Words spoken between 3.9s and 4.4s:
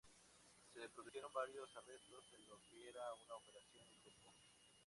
en grupo.